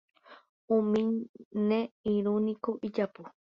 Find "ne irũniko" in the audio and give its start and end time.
1.67-2.69